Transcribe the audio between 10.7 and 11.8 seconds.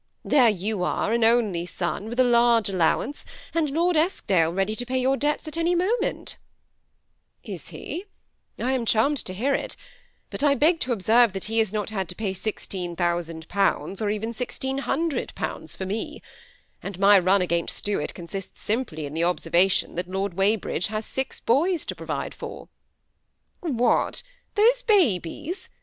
to ob* serve that he has